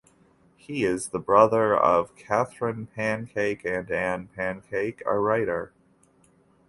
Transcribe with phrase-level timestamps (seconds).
[0.57, 5.73] He is the brother of Catherine Pancake and Ann Pancake, a writer.